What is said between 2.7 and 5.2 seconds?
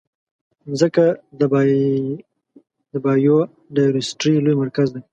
د بایوډایورسټي لوی مرکز دی.